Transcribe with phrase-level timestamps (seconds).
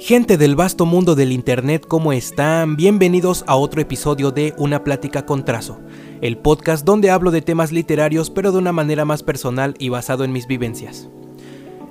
[0.00, 2.76] Gente del vasto mundo del Internet, ¿cómo están?
[2.76, 5.80] Bienvenidos a otro episodio de Una Plática con Trazo,
[6.20, 10.22] el podcast donde hablo de temas literarios pero de una manera más personal y basado
[10.22, 11.08] en mis vivencias.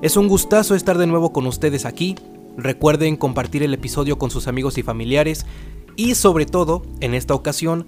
[0.02, 2.16] Es un gustazo estar de nuevo con ustedes aquí,
[2.56, 5.46] recuerden compartir el episodio con sus amigos y familiares
[5.98, 7.88] y sobre todo, en esta ocasión,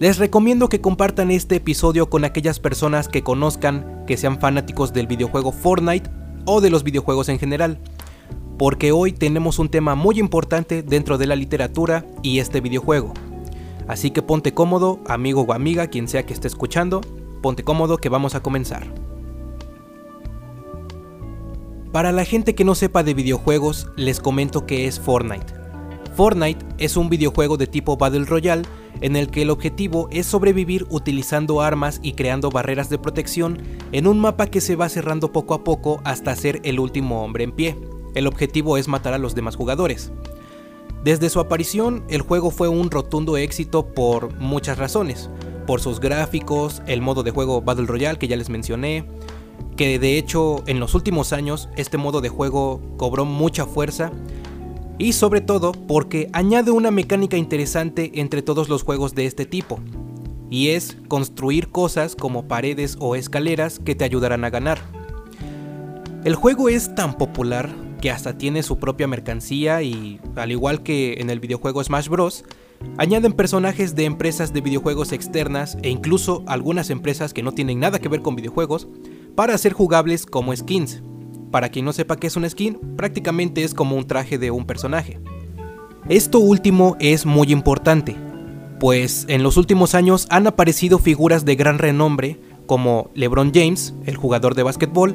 [0.00, 5.06] les recomiendo que compartan este episodio con aquellas personas que conozcan, que sean fanáticos del
[5.06, 6.10] videojuego Fortnite
[6.44, 7.80] o de los videojuegos en general
[8.60, 13.14] porque hoy tenemos un tema muy importante dentro de la literatura y este videojuego.
[13.88, 17.00] Así que ponte cómodo, amigo o amiga, quien sea que esté escuchando,
[17.40, 18.92] ponte cómodo que vamos a comenzar.
[21.90, 25.54] Para la gente que no sepa de videojuegos, les comento que es Fortnite.
[26.14, 28.66] Fortnite es un videojuego de tipo Battle Royale
[29.00, 34.06] en el que el objetivo es sobrevivir utilizando armas y creando barreras de protección en
[34.06, 37.52] un mapa que se va cerrando poco a poco hasta ser el último hombre en
[37.52, 37.78] pie.
[38.14, 40.12] El objetivo es matar a los demás jugadores.
[41.04, 45.30] Desde su aparición, el juego fue un rotundo éxito por muchas razones.
[45.66, 49.06] Por sus gráficos, el modo de juego Battle Royale que ya les mencioné,
[49.76, 54.12] que de hecho en los últimos años este modo de juego cobró mucha fuerza
[54.98, 59.80] y sobre todo porque añade una mecánica interesante entre todos los juegos de este tipo,
[60.50, 64.78] y es construir cosas como paredes o escaleras que te ayudarán a ganar.
[66.24, 67.70] El juego es tan popular
[68.00, 72.44] que hasta tiene su propia mercancía y, al igual que en el videojuego Smash Bros.,
[72.96, 77.98] añaden personajes de empresas de videojuegos externas e incluso algunas empresas que no tienen nada
[77.98, 78.88] que ver con videojuegos
[79.34, 81.02] para ser jugables como skins.
[81.50, 84.64] Para quien no sepa qué es un skin, prácticamente es como un traje de un
[84.64, 85.20] personaje.
[86.08, 88.16] Esto último es muy importante,
[88.78, 94.16] pues en los últimos años han aparecido figuras de gran renombre como LeBron James, el
[94.16, 95.14] jugador de básquetbol,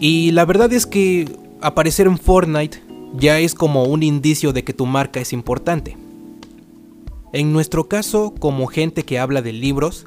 [0.00, 1.28] y la verdad es que
[1.60, 2.82] aparecer en Fortnite
[3.14, 5.96] ya es como un indicio de que tu marca es importante.
[7.32, 10.06] En nuestro caso, como gente que habla de libros,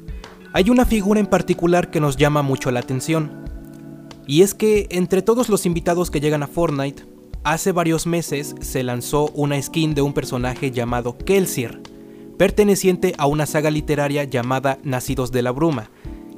[0.52, 3.44] hay una figura en particular que nos llama mucho la atención.
[4.26, 7.04] Y es que entre todos los invitados que llegan a Fortnite,
[7.44, 11.80] hace varios meses se lanzó una skin de un personaje llamado Kelsier,
[12.36, 15.90] perteneciente a una saga literaria llamada Nacidos de la Bruma,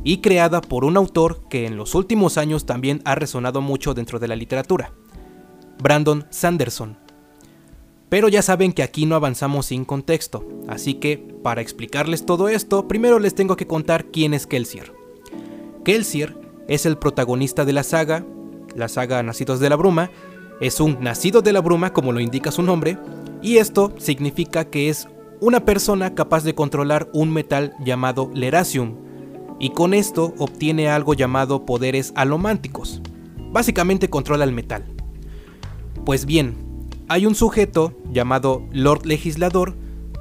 [0.03, 4.19] y creada por un autor que en los últimos años también ha resonado mucho dentro
[4.19, 4.93] de la literatura.
[5.83, 6.97] Brandon Sanderson.
[8.09, 12.89] Pero ya saben que aquí no avanzamos sin contexto, así que para explicarles todo esto,
[12.89, 14.93] primero les tengo que contar quién es Kelsier.
[15.85, 16.37] Kelsier
[16.69, 18.25] es el protagonista de la saga,
[18.75, 20.11] la saga Nacidos de la Bruma,
[20.61, 22.99] es un nacido de la bruma como lo indica su nombre,
[23.43, 25.09] y esto significa que es
[25.41, 28.97] una persona capaz de controlar un metal llamado Leracium,
[29.59, 33.01] y con esto obtiene algo llamado poderes alománticos.
[33.53, 34.85] Básicamente controla el metal.
[36.05, 36.57] Pues bien,
[37.09, 39.75] hay un sujeto llamado Lord Legislador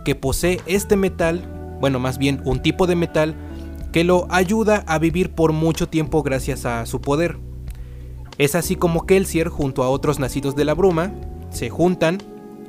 [0.06, 3.35] que posee este metal, bueno, más bien un tipo de metal,
[3.91, 7.38] que lo ayuda a vivir por mucho tiempo gracias a su poder.
[8.38, 11.12] Es así como Kelsier junto a otros nacidos de la bruma
[11.50, 12.19] se juntan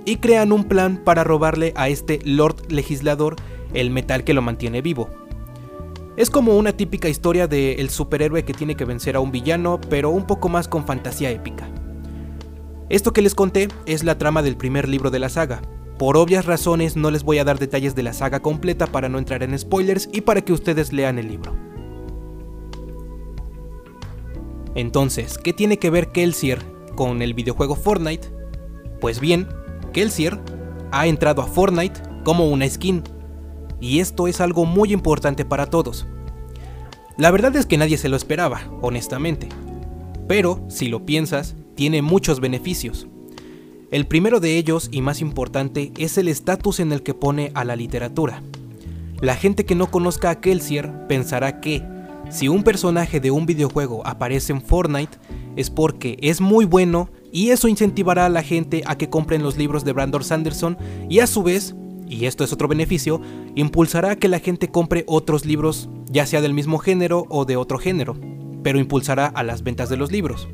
[0.05, 3.37] y crean un plan para robarle a este Lord Legislador
[3.75, 5.09] el metal que lo mantiene vivo.
[6.17, 10.11] Es como una típica historia del superhéroe que tiene que vencer a un villano, pero
[10.11, 11.69] un poco más con fantasía épica.
[12.91, 15.63] Esto que les conté es la trama del primer libro de la saga.
[15.97, 19.19] Por obvias razones no les voy a dar detalles de la saga completa para no
[19.19, 21.55] entrar en spoilers y para que ustedes lean el libro.
[24.75, 26.59] Entonces, ¿qué tiene que ver Kelsier
[26.97, 28.29] con el videojuego Fortnite?
[29.01, 29.47] Pues bien,
[29.93, 30.41] Kelsier
[30.91, 33.05] ha entrado a Fortnite como una skin.
[33.79, 36.09] Y esto es algo muy importante para todos.
[37.17, 39.49] La verdad es que nadie se lo esperaba, honestamente.
[40.27, 43.07] Pero, si lo piensas, tiene muchos beneficios.
[43.91, 47.65] El primero de ellos y más importante es el estatus en el que pone a
[47.65, 48.43] la literatura.
[49.23, 51.83] La gente que no conozca a Kelsier pensará que,
[52.29, 55.17] si un personaje de un videojuego aparece en Fortnite,
[55.57, 59.57] es porque es muy bueno y eso incentivará a la gente a que compren los
[59.57, 60.77] libros de Brandon Sanderson
[61.09, 61.75] y a su vez,
[62.07, 63.23] y esto es otro beneficio,
[63.55, 67.57] impulsará a que la gente compre otros libros, ya sea del mismo género o de
[67.57, 68.19] otro género,
[68.63, 70.47] pero impulsará a las ventas de los libros.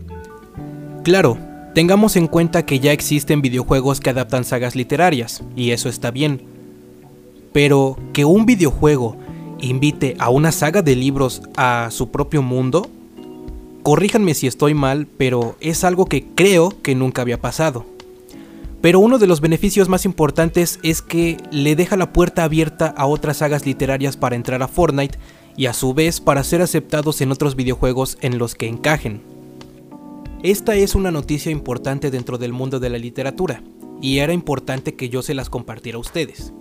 [1.06, 1.38] Claro,
[1.73, 6.43] tengamos en cuenta que ya existen videojuegos que adaptan sagas literarias, y eso está bien.
[7.53, 9.17] Pero que un videojuego
[9.61, 12.91] invite a una saga de libros a su propio mundo,
[13.85, 17.87] corríjanme si estoy mal, pero es algo que creo que nunca había pasado.
[18.81, 23.06] Pero uno de los beneficios más importantes es que le deja la puerta abierta a
[23.06, 25.20] otras sagas literarias para entrar a Fortnite
[25.56, 29.35] y a su vez para ser aceptados en otros videojuegos en los que encajen.
[30.42, 33.62] Esta es una noticia importante dentro del mundo de la literatura,
[34.02, 36.52] y era importante que yo se las compartiera a ustedes.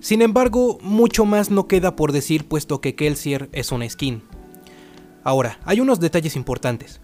[0.00, 4.24] Sin embargo, mucho más no queda por decir puesto que Kelsier es una skin.
[5.22, 7.00] Ahora, hay unos detalles importantes.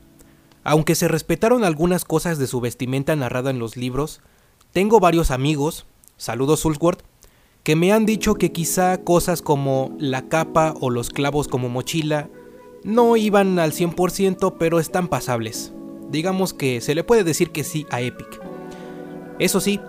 [0.64, 4.20] Aunque se respetaron algunas cosas de su vestimenta narrada en los libros,
[4.72, 5.86] tengo varios amigos,
[6.16, 7.04] saludos Sulsworth,
[7.62, 12.28] que me han dicho que quizá cosas como la capa o los clavos como mochila
[12.84, 15.72] no iban al 100% pero están pasables.
[16.10, 18.40] Digamos que se le puede decir que sí a Epic.
[19.38, 19.80] Eso sí,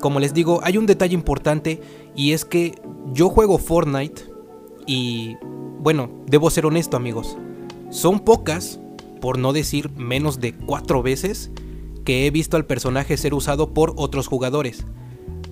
[0.00, 1.80] como les digo, hay un detalle importante
[2.14, 2.74] y es que
[3.12, 4.22] yo juego Fortnite
[4.86, 5.36] y,
[5.80, 7.36] bueno, debo ser honesto amigos,
[7.90, 8.80] son pocas,
[9.20, 11.50] por no decir menos de cuatro veces,
[12.04, 14.86] que he visto al personaje ser usado por otros jugadores.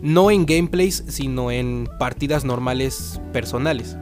[0.00, 3.96] No en gameplays, sino en partidas normales personales.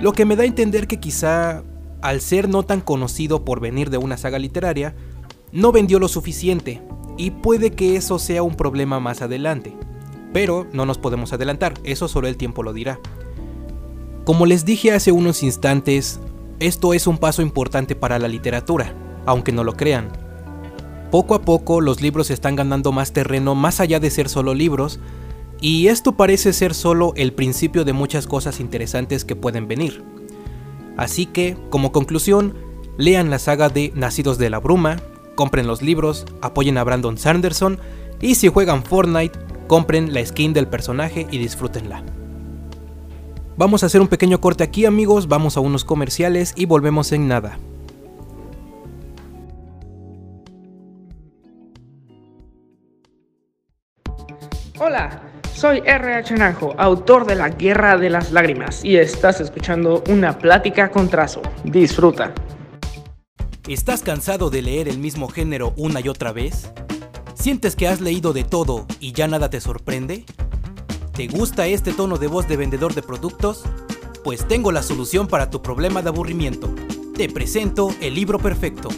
[0.00, 1.62] Lo que me da a entender que quizá,
[2.02, 4.94] al ser no tan conocido por venir de una saga literaria,
[5.52, 6.82] no vendió lo suficiente
[7.16, 9.76] y puede que eso sea un problema más adelante.
[10.32, 13.00] Pero no nos podemos adelantar, eso solo el tiempo lo dirá.
[14.24, 16.20] Como les dije hace unos instantes,
[16.60, 18.94] esto es un paso importante para la literatura,
[19.26, 20.08] aunque no lo crean.
[21.10, 25.00] Poco a poco los libros están ganando más terreno más allá de ser solo libros,
[25.60, 30.02] y esto parece ser solo el principio de muchas cosas interesantes que pueden venir.
[31.00, 32.52] Así que, como conclusión,
[32.98, 34.98] lean la saga de Nacidos de la Bruma,
[35.34, 37.78] compren los libros, apoyen a Brandon Sanderson
[38.20, 42.04] y si juegan Fortnite, compren la skin del personaje y disfrútenla.
[43.56, 47.28] Vamos a hacer un pequeño corte aquí amigos, vamos a unos comerciales y volvemos en
[47.28, 47.58] nada.
[54.78, 55.29] Hola,
[55.60, 60.90] soy RH Najo, autor de La Guerra de las Lágrimas, y estás escuchando una plática
[60.90, 61.42] con trazo.
[61.64, 62.32] Disfruta.
[63.68, 66.72] ¿Estás cansado de leer el mismo género una y otra vez?
[67.34, 70.24] ¿Sientes que has leído de todo y ya nada te sorprende?
[71.12, 73.62] ¿Te gusta este tono de voz de vendedor de productos?
[74.24, 76.74] Pues tengo la solución para tu problema de aburrimiento.
[77.14, 78.88] Te presento el libro perfecto.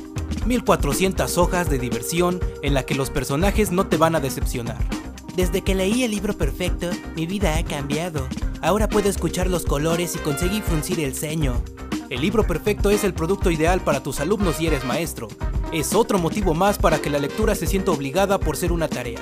[0.47, 4.79] 1400 hojas de diversión en la que los personajes no te van a decepcionar.
[5.37, 8.29] Desde que leí el libro perfecto, mi vida ha cambiado.
[8.61, 11.63] Ahora puedo escuchar los colores y conseguir fruncir el ceño.
[12.11, 15.29] El libro perfecto es el producto ideal para tus alumnos y eres maestro.
[15.73, 19.21] Es otro motivo más para que la lectura se sienta obligada por ser una tarea.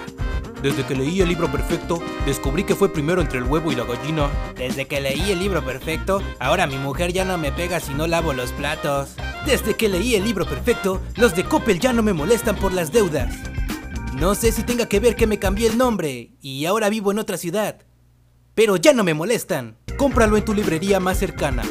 [0.62, 3.84] Desde que leí el libro perfecto, descubrí que fue primero entre el huevo y la
[3.84, 4.28] gallina.
[4.56, 8.08] Desde que leí el libro perfecto, ahora mi mujer ya no me pega si no
[8.08, 9.10] lavo los platos.
[9.46, 12.90] Desde que leí el libro perfecto, los de Coppel ya no me molestan por las
[12.90, 13.32] deudas.
[14.14, 17.20] No sé si tenga que ver que me cambié el nombre y ahora vivo en
[17.20, 17.78] otra ciudad.
[18.54, 19.78] Pero ya no me molestan.
[19.96, 21.62] Cómpralo en tu librería más cercana.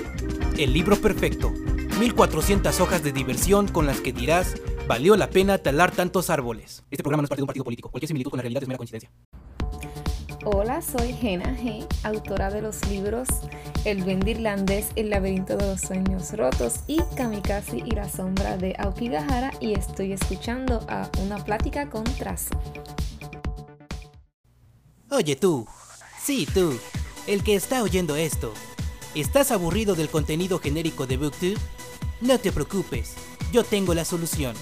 [0.58, 1.52] El libro perfecto.
[2.00, 4.56] 1400 hojas de diversión con las que dirás,
[4.88, 6.84] valió la pena talar tantos árboles.
[6.90, 7.90] Este programa no es parte de un partido político.
[7.90, 9.12] Cualquier similitud con la realidad es mera coincidencia.
[10.46, 13.28] Hola, soy Gena G, autora de los libros
[13.84, 18.74] El duende irlandés, El laberinto de los sueños rotos y Kamikaze y la sombra de
[18.80, 22.52] Aokigahara y estoy escuchando a Una plática con trazo.
[25.12, 25.68] Oye tú,
[26.22, 26.80] sí tú,
[27.28, 28.54] el que está oyendo esto,
[29.16, 31.58] ¿Estás aburrido del contenido genérico de BookTube?
[32.22, 33.16] No te preocupes,
[33.52, 34.56] yo tengo la solución.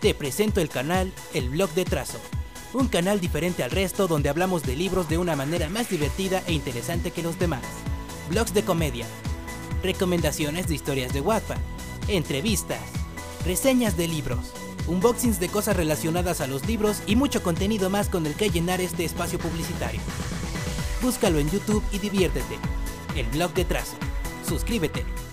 [0.00, 2.18] Te presento el canal El Blog de Trazo,
[2.76, 6.52] un canal diferente al resto donde hablamos de libros de una manera más divertida e
[6.52, 7.62] interesante que los demás.
[8.28, 9.06] Blogs de comedia,
[9.82, 11.56] recomendaciones de historias de Wattpad,
[12.06, 12.82] entrevistas,
[13.46, 14.52] reseñas de libros,
[14.88, 18.82] unboxings de cosas relacionadas a los libros y mucho contenido más con el que llenar
[18.82, 20.00] este espacio publicitario.
[21.00, 22.58] Búscalo en YouTube y diviértete
[23.16, 23.96] el blog de trazo.
[24.46, 25.25] Suscríbete.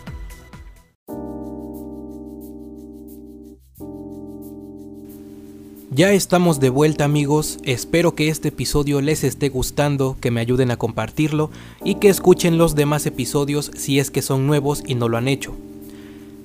[5.95, 10.71] Ya estamos de vuelta amigos, espero que este episodio les esté gustando, que me ayuden
[10.71, 11.51] a compartirlo
[11.83, 15.27] y que escuchen los demás episodios si es que son nuevos y no lo han
[15.27, 15.53] hecho.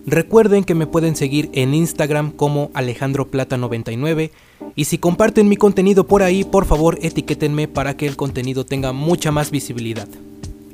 [0.04, 4.32] Recuerden que me pueden seguir en Instagram como Alejandro Plata 99
[4.76, 8.92] y si comparten mi contenido por ahí, por favor etiquétenme para que el contenido tenga
[8.92, 10.08] mucha más visibilidad.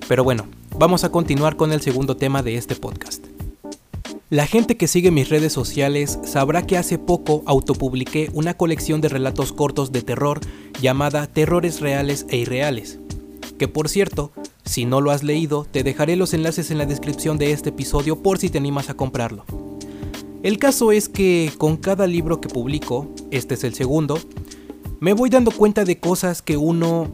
[0.08, 3.33] Pero bueno, vamos a continuar con el segundo tema de este podcast.
[4.30, 9.10] La gente que sigue mis redes sociales sabrá que hace poco autopubliqué una colección de
[9.10, 10.40] relatos cortos de terror
[10.80, 12.98] llamada Terrores Reales e Irreales.
[13.58, 14.32] Que por cierto,
[14.64, 18.22] si no lo has leído, te dejaré los enlaces en la descripción de este episodio
[18.22, 19.44] por si te animas a comprarlo.
[20.42, 24.18] El caso es que con cada libro que publico, este es el segundo,
[25.00, 27.12] me voy dando cuenta de cosas que uno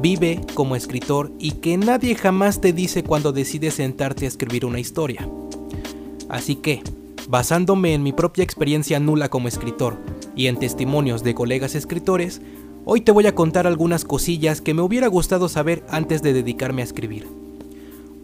[0.00, 4.78] vive como escritor y que nadie jamás te dice cuando decides sentarte a escribir una
[4.78, 5.28] historia.
[6.28, 6.82] Así que,
[7.28, 9.96] basándome en mi propia experiencia nula como escritor
[10.36, 12.40] y en testimonios de colegas escritores,
[12.84, 16.82] hoy te voy a contar algunas cosillas que me hubiera gustado saber antes de dedicarme
[16.82, 17.26] a escribir.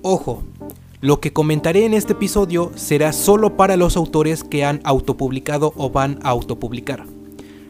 [0.03, 0.43] Ojo,
[1.01, 5.91] lo que comentaré en este episodio será solo para los autores que han autopublicado o
[5.91, 7.05] van a autopublicar.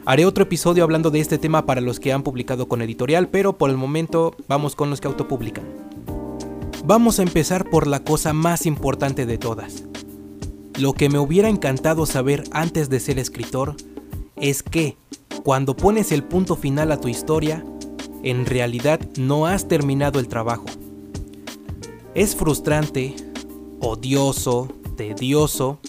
[0.05, 3.57] Haré otro episodio hablando de este tema para los que han publicado con editorial, pero
[3.57, 5.63] por el momento vamos con los que autopublican.
[6.83, 9.90] Vamos a empezar por la cosa más importante de todas.
[10.79, 13.75] Lo que me hubiera encantado saber antes de ser escritor
[14.35, 14.97] es que,
[15.43, 17.63] cuando pones el punto final a tu historia,
[18.23, 20.65] en realidad no has terminado el trabajo.
[22.15, 23.15] Es frustrante,
[23.79, 25.79] odioso, tedioso,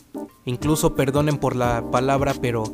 [0.44, 2.64] incluso perdonen por la palabra, pero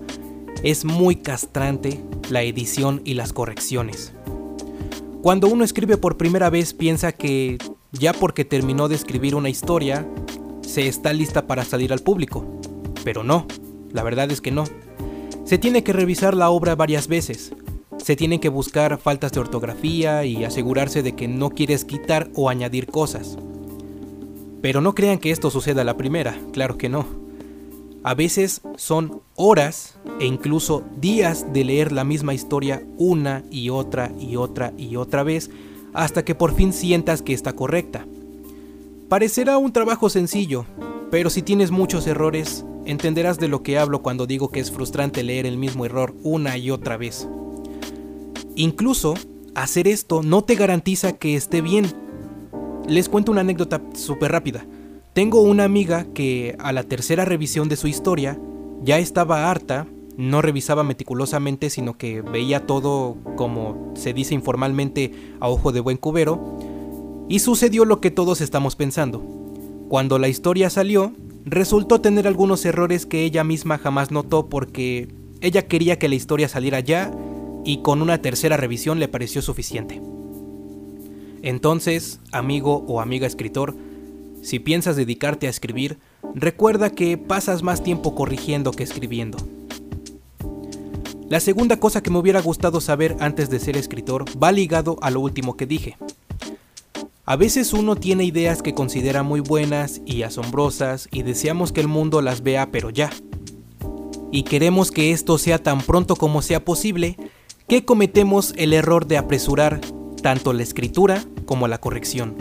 [0.62, 4.12] es muy castrante la edición y las correcciones.
[5.22, 7.58] Cuando uno escribe por primera vez piensa que
[7.92, 10.06] ya porque terminó de escribir una historia,
[10.68, 12.44] se está lista para salir al público.
[13.02, 13.46] Pero no,
[13.90, 14.64] la verdad es que no.
[15.44, 17.52] Se tiene que revisar la obra varias veces.
[17.96, 22.50] Se tienen que buscar faltas de ortografía y asegurarse de que no quieres quitar o
[22.50, 23.38] añadir cosas.
[24.60, 27.06] Pero no crean que esto suceda la primera, claro que no.
[28.04, 34.12] A veces son horas e incluso días de leer la misma historia una y otra
[34.20, 35.50] y otra y otra vez
[35.94, 38.06] hasta que por fin sientas que está correcta.
[39.08, 40.66] Parecerá un trabajo sencillo,
[41.10, 45.22] pero si tienes muchos errores, entenderás de lo que hablo cuando digo que es frustrante
[45.22, 47.26] leer el mismo error una y otra vez.
[48.54, 49.14] Incluso,
[49.54, 51.86] hacer esto no te garantiza que esté bien.
[52.86, 54.66] Les cuento una anécdota súper rápida.
[55.14, 58.38] Tengo una amiga que a la tercera revisión de su historia
[58.82, 59.86] ya estaba harta,
[60.18, 65.96] no revisaba meticulosamente, sino que veía todo como se dice informalmente a ojo de buen
[65.96, 66.58] cubero,
[67.28, 69.22] y sucedió lo que todos estamos pensando.
[69.88, 71.12] Cuando la historia salió,
[71.44, 75.08] resultó tener algunos errores que ella misma jamás notó porque
[75.40, 77.12] ella quería que la historia saliera ya
[77.64, 80.00] y con una tercera revisión le pareció suficiente.
[81.42, 83.76] Entonces, amigo o amiga escritor,
[84.42, 85.98] si piensas dedicarte a escribir,
[86.34, 89.38] recuerda que pasas más tiempo corrigiendo que escribiendo.
[91.28, 95.10] La segunda cosa que me hubiera gustado saber antes de ser escritor va ligado a
[95.10, 95.96] lo último que dije.
[97.30, 101.86] A veces uno tiene ideas que considera muy buenas y asombrosas y deseamos que el
[101.86, 103.10] mundo las vea pero ya.
[104.32, 107.18] Y queremos que esto sea tan pronto como sea posible
[107.68, 109.78] que cometemos el error de apresurar
[110.22, 112.34] tanto la escritura como la corrección.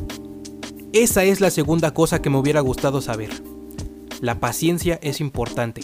[0.93, 3.31] Esa es la segunda cosa que me hubiera gustado saber.
[4.21, 5.81] La paciencia es importante.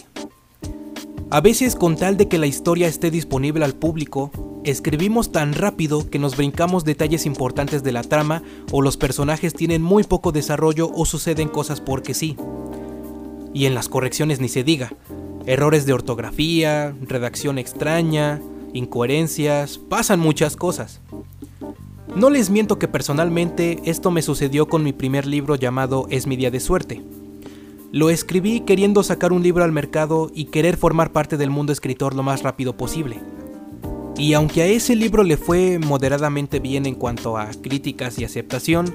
[1.28, 4.30] A veces con tal de que la historia esté disponible al público,
[4.64, 8.42] escribimos tan rápido que nos brincamos detalles importantes de la trama
[8.72, 12.36] o los personajes tienen muy poco desarrollo o suceden cosas porque sí.
[13.52, 14.92] Y en las correcciones ni se diga.
[15.46, 18.40] Errores de ortografía, redacción extraña,
[18.72, 21.00] incoherencias, pasan muchas cosas.
[22.16, 26.36] No les miento que personalmente esto me sucedió con mi primer libro llamado Es mi
[26.36, 27.02] día de suerte.
[27.92, 32.14] Lo escribí queriendo sacar un libro al mercado y querer formar parte del mundo escritor
[32.14, 33.20] lo más rápido posible.
[34.16, 38.94] Y aunque a ese libro le fue moderadamente bien en cuanto a críticas y aceptación,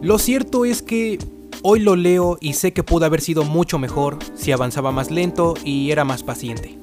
[0.00, 1.18] lo cierto es que
[1.62, 5.54] hoy lo leo y sé que pudo haber sido mucho mejor si avanzaba más lento
[5.64, 6.78] y era más paciente.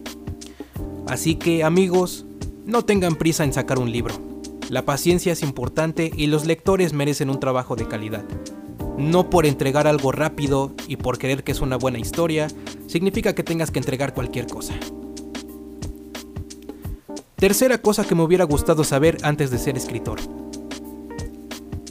[1.07, 2.25] Así que amigos,
[2.65, 4.15] no tengan prisa en sacar un libro.
[4.69, 8.25] La paciencia es importante y los lectores merecen un trabajo de calidad.
[8.97, 12.47] No por entregar algo rápido y por creer que es una buena historia,
[12.87, 14.73] significa que tengas que entregar cualquier cosa.
[17.35, 20.19] Tercera cosa que me hubiera gustado saber antes de ser escritor.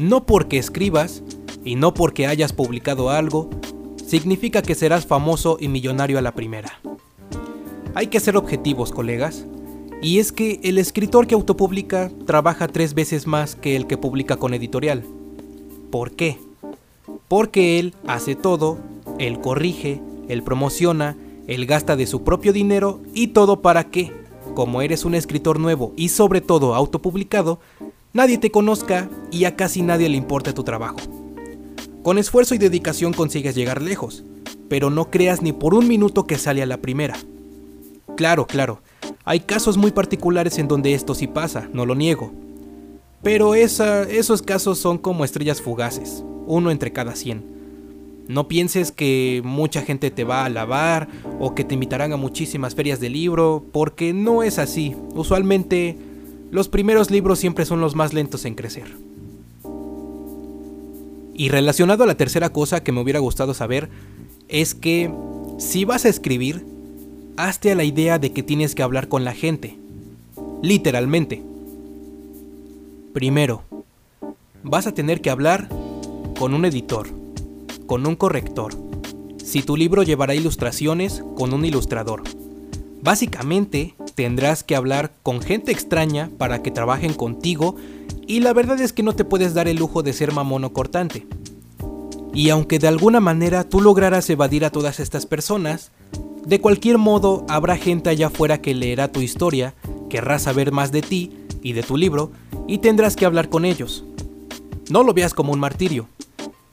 [0.01, 1.23] No porque escribas
[1.65, 3.51] y no porque hayas publicado algo,
[4.07, 6.81] significa que serás famoso y millonario a la primera.
[7.95, 9.45] Hay que ser objetivos, colegas.
[10.01, 14.37] Y es que el escritor que autopublica trabaja tres veces más que el que publica
[14.37, 15.05] con editorial.
[15.91, 16.39] ¿Por qué?
[17.29, 18.79] Porque él hace todo,
[19.19, 24.24] él corrige, él promociona, él gasta de su propio dinero y todo para que,
[24.55, 27.61] como eres un escritor nuevo y sobre todo autopublicado,
[28.13, 30.99] nadie te conozca y a casi nadie le importe tu trabajo.
[32.03, 34.25] Con esfuerzo y dedicación consigues llegar lejos,
[34.69, 37.17] pero no creas ni por un minuto que sale a la primera.
[38.17, 38.81] Claro, claro,
[39.25, 42.33] hay casos muy particulares en donde esto sí pasa, no lo niego.
[43.23, 47.55] Pero esos casos son como estrellas fugaces, uno entre cada 100.
[48.29, 52.75] No pienses que mucha gente te va a alabar o que te invitarán a muchísimas
[52.75, 54.95] ferias de libro, porque no es así.
[55.15, 55.97] Usualmente
[56.51, 58.97] los primeros libros siempre son los más lentos en crecer.
[61.35, 63.91] Y relacionado a la tercera cosa que me hubiera gustado saber,
[64.49, 65.11] es que
[65.59, 66.65] si vas a escribir,
[67.37, 69.77] hazte a la idea de que tienes que hablar con la gente.
[70.63, 71.43] Literalmente.
[73.13, 73.63] Primero,
[74.63, 75.69] vas a tener que hablar
[76.39, 77.09] con un editor,
[77.87, 78.75] con un corrector.
[79.43, 82.23] Si tu libro llevará ilustraciones, con un ilustrador.
[83.03, 87.77] Básicamente, tendrás que hablar con gente extraña para que trabajen contigo
[88.27, 91.27] y la verdad es que no te puedes dar el lujo de ser mamón cortante.
[92.33, 95.93] Y aunque de alguna manera tú lograrás evadir a todas estas personas,
[96.47, 99.75] de cualquier modo habrá gente allá afuera que leerá tu historia,
[100.11, 102.33] querrá saber más de ti y de tu libro,
[102.67, 104.05] y tendrás que hablar con ellos.
[104.91, 106.09] No lo veas como un martirio.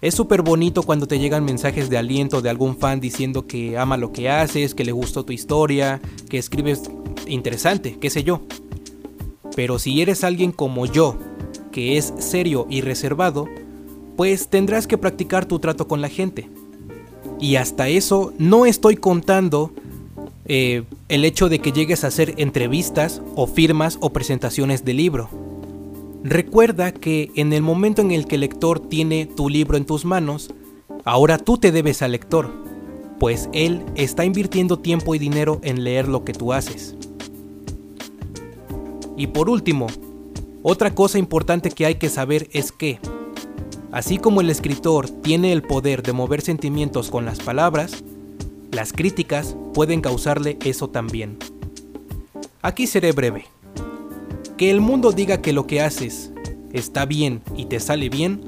[0.02, 3.98] Es súper bonito cuando te llegan mensajes de aliento de algún fan diciendo que ama
[3.98, 6.90] lo que haces, que le gustó tu historia, que escribes
[7.28, 8.42] interesante, qué sé yo.
[9.56, 11.18] Pero si eres alguien como yo,
[11.72, 13.48] que es serio y reservado,
[14.18, 16.50] pues tendrás que practicar tu trato con la gente.
[17.40, 19.72] Y hasta eso no estoy contando
[20.46, 25.51] eh, el hecho de que llegues a hacer entrevistas o firmas o presentaciones de libro.
[26.24, 30.06] Recuerda que en el momento en el que el lector tiene tu libro en tus
[30.06, 30.54] manos,
[31.04, 32.54] ahora tú te debes al lector,
[33.20, 36.96] pues él está invirtiendo tiempo y dinero en leer lo que tú haces.
[39.18, 39.88] Y por último,
[40.62, 43.00] otra cosa importante que hay que saber es que,
[43.92, 48.04] así como el escritor tiene el poder de mover sentimientos con las palabras,
[48.72, 51.40] las críticas pueden causarle eso también.
[52.62, 53.46] Aquí seré breve.
[54.62, 56.32] Que el mundo diga que lo que haces
[56.72, 58.42] está bien y te sale bien,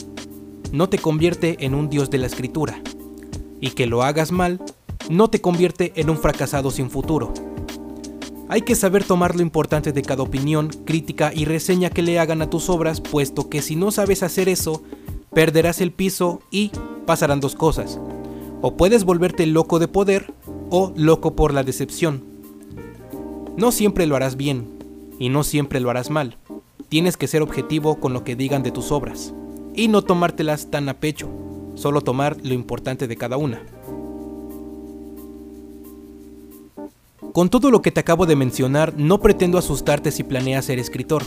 [0.72, 2.80] no te convierte en un dios de la escritura.
[3.60, 4.62] Y que lo hagas mal,
[5.10, 7.34] no te convierte en un fracasado sin futuro.
[8.48, 12.44] Hay que saber tomar lo importante de cada opinión, crítica y reseña que le hagan
[12.44, 14.84] a tus obras, puesto que si no sabes hacer eso,
[15.34, 16.70] perderás el piso y
[17.08, 18.00] pasarán dos cosas.
[18.62, 20.32] O puedes volverte loco de poder
[20.70, 22.24] o loco por la decepción.
[23.58, 24.83] No siempre lo harás bien,
[25.24, 26.36] y no siempre lo harás mal.
[26.90, 29.34] Tienes que ser objetivo con lo que digan de tus obras
[29.74, 31.30] y no tomártelas tan a pecho,
[31.76, 33.62] solo tomar lo importante de cada una.
[37.32, 41.24] Con todo lo que te acabo de mencionar, no pretendo asustarte si planeas ser escritor.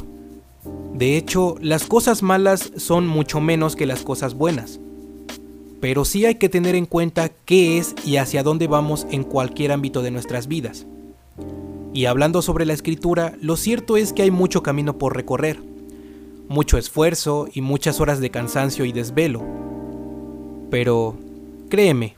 [0.92, 4.78] De hecho, las cosas malas son mucho menos que las cosas buenas.
[5.80, 9.72] Pero sí hay que tener en cuenta qué es y hacia dónde vamos en cualquier
[9.72, 10.86] ámbito de nuestras vidas.
[11.96, 15.62] Y hablando sobre la escritura, lo cierto es que hay mucho camino por recorrer,
[16.46, 19.42] mucho esfuerzo y muchas horas de cansancio y desvelo.
[20.70, 21.16] Pero,
[21.70, 22.16] créeme,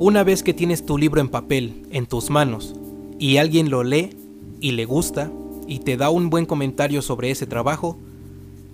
[0.00, 2.74] una vez que tienes tu libro en papel, en tus manos,
[3.20, 4.10] y alguien lo lee
[4.60, 5.30] y le gusta
[5.68, 7.96] y te da un buen comentario sobre ese trabajo,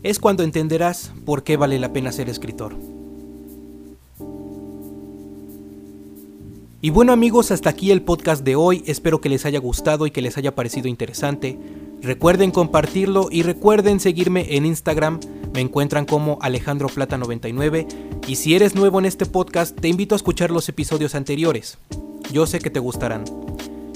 [0.02, 2.74] es cuando entenderás por qué vale la pena ser escritor.
[6.84, 10.10] Y bueno amigos, hasta aquí el podcast de hoy, espero que les haya gustado y
[10.10, 11.56] que les haya parecido interesante.
[12.00, 15.20] Recuerden compartirlo y recuerden seguirme en Instagram,
[15.54, 17.86] me encuentran como Alejandro Plata 99
[18.26, 21.78] y si eres nuevo en este podcast te invito a escuchar los episodios anteriores.
[22.32, 23.26] Yo sé que te gustarán.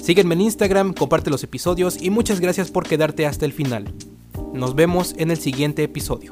[0.01, 3.93] Sígueme en Instagram, comparte los episodios y muchas gracias por quedarte hasta el final.
[4.53, 6.31] Nos vemos en el siguiente episodio.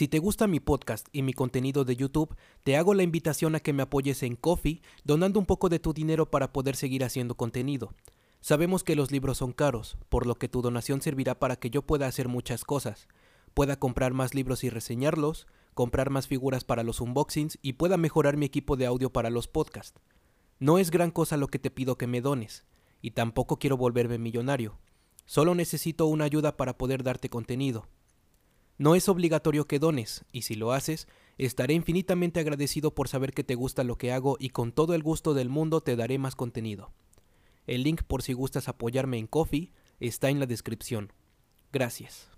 [0.00, 2.34] Si te gusta mi podcast y mi contenido de YouTube,
[2.64, 5.92] te hago la invitación a que me apoyes en Coffee, donando un poco de tu
[5.92, 7.92] dinero para poder seguir haciendo contenido.
[8.40, 11.82] Sabemos que los libros son caros, por lo que tu donación servirá para que yo
[11.82, 13.08] pueda hacer muchas cosas.
[13.52, 18.38] Pueda comprar más libros y reseñarlos, comprar más figuras para los unboxings y pueda mejorar
[18.38, 20.00] mi equipo de audio para los podcasts.
[20.58, 22.64] No es gran cosa lo que te pido que me dones,
[23.02, 24.78] y tampoco quiero volverme millonario.
[25.26, 27.86] Solo necesito una ayuda para poder darte contenido.
[28.80, 33.44] No es obligatorio que dones, y si lo haces, estaré infinitamente agradecido por saber que
[33.44, 36.34] te gusta lo que hago y con todo el gusto del mundo te daré más
[36.34, 36.90] contenido.
[37.66, 41.12] El link por si gustas apoyarme en Coffee está en la descripción.
[41.70, 42.30] Gracias.